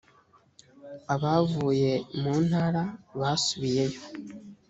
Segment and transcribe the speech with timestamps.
[1.13, 1.91] abavuye
[2.21, 2.83] muntara
[3.19, 4.01] basubiyeyo.